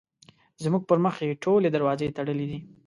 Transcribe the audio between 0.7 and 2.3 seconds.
پر مخ یې ټولې دروازې